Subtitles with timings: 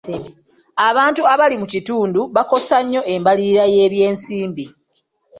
[0.89, 4.65] Abantu abali mu kitundu bakosa nnyo embalirira y'ebyensimbi.